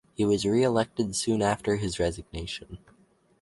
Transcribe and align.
He 0.15 0.25
was 0.25 0.47
re-elected 0.47 1.15
soon 1.15 1.43
after 1.43 1.75
his 1.75 1.99
resignation. 1.99 2.79